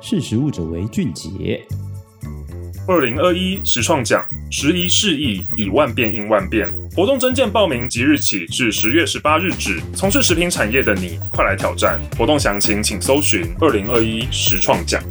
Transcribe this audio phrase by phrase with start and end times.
[0.00, 1.60] 识时务者为俊杰。
[2.86, 6.66] 二零二一实创奖，时移世易，以万变应万变。
[6.96, 9.78] 活动征件报名即日起至十月十八日止。
[9.94, 12.00] 从事食品产业的你，快来挑战！
[12.16, 15.02] 活动详情请搜寻二零二一实创奖。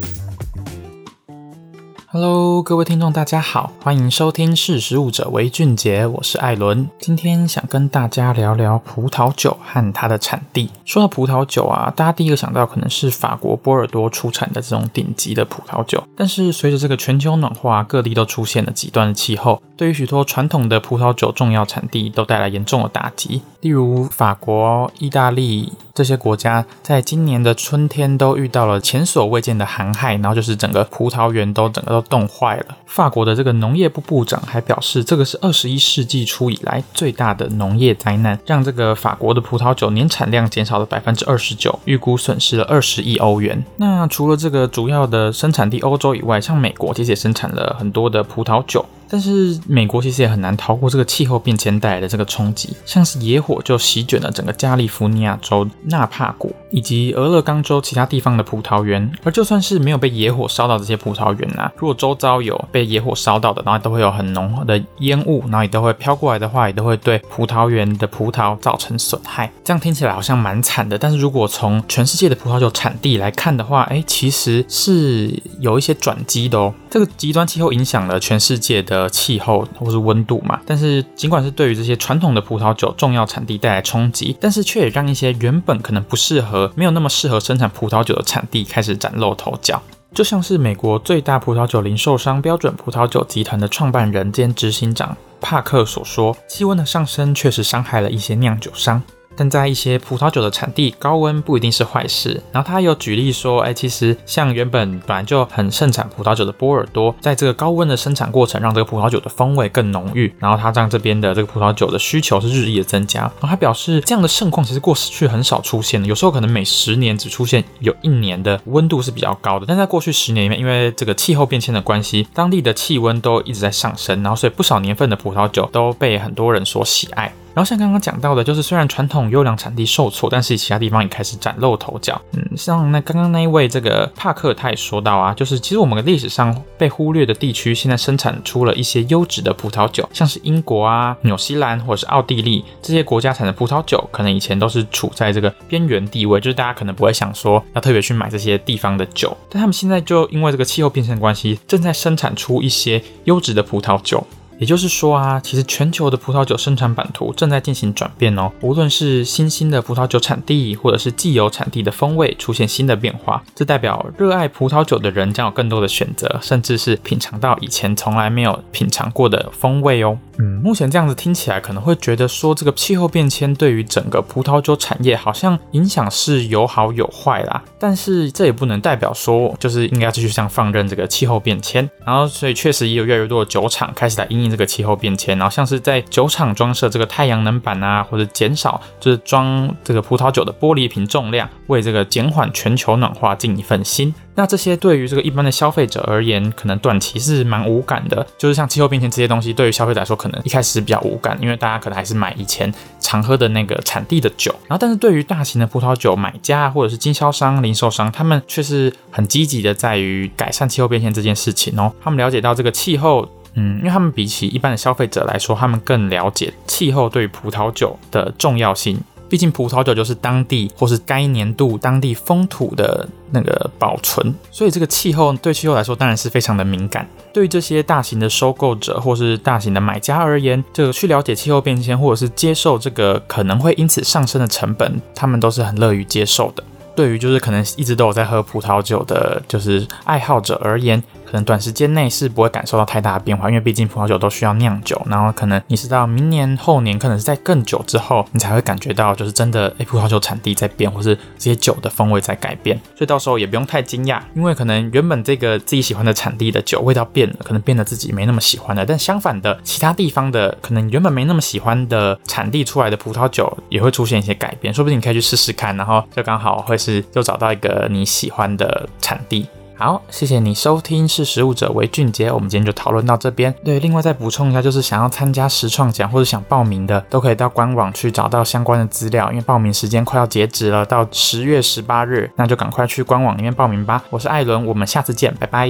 [2.20, 6.90] Hello，各位听众，大家好，欢迎收听《识时务者为俊杰》，我是艾伦。
[6.98, 10.72] 今天想跟大家聊聊葡萄酒和它的产地。
[10.84, 16.04] 说到葡萄酒啊，大家第一个想到可能是法国波尔多出产的这种顶级的葡萄酒。
[16.16, 23.44] 但是随着这个全球暖化，各地都出现了极端的气候，对于许多传统的葡萄酒重要产地都带来严重的打击。
[23.61, 25.72] 例如法国、意大利。
[25.94, 32.78] 这些国家在今年的春天都遇到了前所未见的寒害，然后就是整个葡萄园都整个都冻坏了。
[32.86, 43.64] 法国的这个农业部部长还表示，这个是二十一世纪初以来最大的农业灾难，让这个法国的葡萄酒年产量减少了百分之二十九，预估损失了二十亿欧元。
[43.78, 48.85] 那除了这个主要的生产地欧洲以外，像美国其实也生产了很多的葡萄酒。
[49.09, 59.09] 但是美国其实也很难逃过这个气候变迁带来的这个冲击，像是野火就席卷了整个加利福尼亚州纳帕谷以及俄勒冈州其他地方的葡萄园。
[59.23, 69.50] 而就算是没有被野火烧到这些葡萄园啊，如果周遭有被野火烧到的，然后都会有很浓的烟雾，然后也都会飘过来的话，也都会对葡萄园的葡萄造成损害。
[69.63, 76.73] 这样听起来好像蛮惨的，但是如果从全世界的葡萄酒产地来看的话，哎，其实是有一些转机的哦。
[76.89, 78.97] 这个极端气候影响了全世界的。
[79.03, 89.81] 的气候或是温度嘛，但是尽管是对于这些传统的葡萄酒重要产地带来冲击，但是却也让一些原本可能不适合、没有那么适合生产葡萄酒的产地开始崭露头角。
[90.14, 99.03] 就像是美国最大葡萄酒零售商标准葡萄酒集团的创办人兼执行长帕克所说，气温的上升确实伤害了一些酿酒商。
[99.38, 102.41] 但在一些葡萄酒的产地，高温不一定是坏事。
[102.52, 110.33] 然后他有举例说，哎，其实像原本本来就很盛产葡萄酒的波尔多，在这个高温的生产过程，让这个葡萄酒的风味更浓郁。
[110.39, 113.22] 然后他让这边的这个葡萄酒的需求是日益的增加。
[113.22, 119.66] 然后他表示，这样的盛况其实过去很少出现的，有时候可能每十年只出现有一年的温度是比较高的。
[119.67, 127.31] 但在过去十年里面，因为这个气候变迁的关系，当地的气温都一直在上升，然后所以不少年份的葡萄酒都被很多人所喜爱。
[127.57, 132.22] 然后像刚刚讲到的，就是虽然传统优良产地受挫，但是其他地方也开始崭露头角。
[132.34, 154.24] 嗯，像那刚刚那一位这个帕克他也说到啊，就是其实我们的历史上被忽略的地区，现在生产出了一些优质的葡萄酒，像是英国啊、纽西兰或者是奥地利这些国家产的葡萄酒，可能以前都是处在这个边缘地位，就是大家可能不会想说要特别去买这些地方的酒，但他们现在就因为这个气候变迁关系，正在生产出一些优质的葡萄酒。
[154.59, 158.51] 也就是说啊，其实全球的葡萄酒生产版图正在进行转变哦。
[158.62, 170.18] 无论是新兴的葡萄酒产地，或者是既有产地的风味出现新的变化，这代表热爱葡萄酒的人将有更多的选择，甚至是品尝到以前从来没有品尝过的风味哦。
[170.40, 177.63] 嗯，目前这样子听起来可能会觉得说，这个气候变迁对于整个葡萄酒产业好像影响是有好有坏啦。
[177.79, 181.89] 但是这也不能代表说，就是应该继续这样放任这个气候变迁。
[182.06, 194.13] 然后，所以确实也有越来越多的酒厂开始来因这个气候变迁，然后像是在酒厂装设这个太阳能板啊，或者减少就是装这个葡萄酒的玻璃瓶重量，为这个减缓全球暖化尽一份心。
[194.36, 198.25] 那这些对于这个一般的消费者而言，可能短期是蛮无感的。
[198.38, 204.52] 就是像气候变迁这些东西，对于消费者来说，可能一开始比较无感，因为大家可能还是买以前常喝的那个产地的酒。
[204.68, 211.91] 然后，但是对于大型的葡萄酒买家或者是经销商、零售商，他们却是很积极的在于改善气候变迁这件事情哦。
[212.00, 218.97] 他们了解到这个气候，嗯，因为他们比起一般的消费者来说，他们更了解气候对于葡萄酒的重要性。
[219.29, 227.06] 毕竟葡萄酒就是当地或是该年度当地风土的那个保存，所以这个气候对气候来说当然是非常的敏感。
[227.34, 236.63] 对于这些大型的收购者或是大型的买家而言，这个去了解气候变迁或者是接受这个可能会因此上升的成本，他们都是很乐于接受的。
[236.95, 241.04] 对于就是可能一直都有在喝葡萄酒的，就是爱好者而言。
[241.27, 269.45] 可能短时间内是不会感受到太大的变化，因为毕竟葡萄酒都需要酿酒，然后可能你是到明年后年，可能是在更久之后，你才会感觉到就是真的，诶，葡萄酒产地在变，或是这些酒的风味在改变，所以到时候也不用太惊讶，因为可能原本这个自己喜欢的产地的酒味道变了，可能变得自己没那么喜欢了，但相反的，其他地方的可能原本没那么喜欢的产地出来的葡萄酒也会出现一些改变，说不定你可以去试试看，然后就刚好会是就找到一个你喜欢的产地。
[269.79, 272.31] 好，谢谢你收听，识食物者为俊杰。
[272.31, 273.53] 我们今天就讨论到这边。
[273.63, 279.29] 对，另外再补充一下，就是想要参加实创奖或者想报名的，都可以到官网去找到相关的资料。
[279.29, 284.03] 因为报名时间快要截止了，到十月十八日，那就赶快去官网里面报名吧。
[284.09, 285.69] 我是艾伦，我们下次见，拜拜。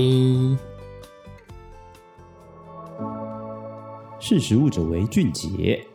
[4.20, 5.86] 识食物者为俊杰。